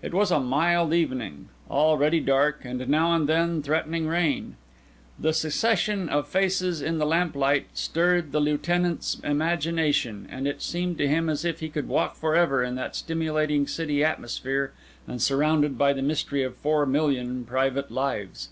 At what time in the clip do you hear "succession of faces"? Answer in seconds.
5.32-6.80